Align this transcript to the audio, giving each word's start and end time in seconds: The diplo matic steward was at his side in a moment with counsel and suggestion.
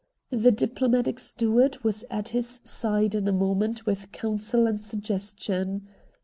The 0.31 0.49
diplo 0.49 0.89
matic 0.89 1.19
steward 1.19 1.83
was 1.83 2.03
at 2.09 2.29
his 2.29 2.59
side 2.63 3.13
in 3.13 3.27
a 3.27 3.31
moment 3.31 3.85
with 3.85 4.11
counsel 4.11 4.65
and 4.65 4.83
suggestion. 4.83 5.87